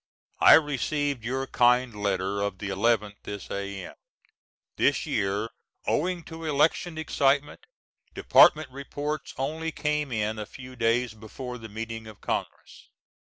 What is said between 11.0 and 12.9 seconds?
before the meeting of Congress.